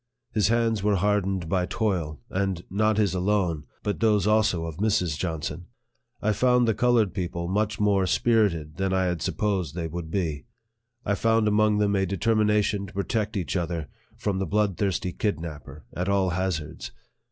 His 0.31 0.47
hands 0.47 0.81
were 0.81 0.95
hardened 0.95 1.47
by 1.47 1.67
toil, 1.67 2.19
and 2.31 2.63
not 2.71 2.97
his 2.97 3.13
alone, 3.13 3.65
but 3.83 3.99
those 3.99 4.25
also 4.25 4.65
of 4.65 4.77
Mrs. 4.77 5.15
Johnson. 5.15 5.67
I 6.23 6.33
found 6.33 6.67
the 6.67 6.73
colored 6.73 7.13
people 7.13 7.47
much 7.47 7.79
more 7.79 8.07
spirited 8.07 8.77
than 8.77 8.93
I 8.93 9.05
had 9.05 9.21
supposed 9.21 9.75
they 9.75 9.87
would 9.87 10.09
be. 10.09 10.47
I 11.05 11.13
found 11.13 11.47
among 11.47 11.77
them 11.77 11.95
a 11.95 12.07
determination 12.07 12.87
to 12.87 12.93
protect 12.93 13.37
each 13.37 13.55
other 13.55 13.89
from 14.17 14.39
the 14.39 14.47
blood 14.47 14.75
thirsty 14.77 15.11
kidnapper, 15.13 15.85
at 15.95 16.09
all 16.09 16.31
hazards. 16.31 16.89